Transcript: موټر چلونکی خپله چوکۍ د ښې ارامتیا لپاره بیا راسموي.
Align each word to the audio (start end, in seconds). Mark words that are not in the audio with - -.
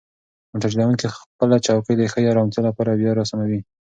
موټر 0.51 0.69
چلونکی 0.73 1.07
خپله 1.17 1.55
چوکۍ 1.65 1.93
د 1.97 2.03
ښې 2.11 2.21
ارامتیا 2.31 2.61
لپاره 2.67 2.97
بیا 2.99 3.11
راسموي. 3.13 3.59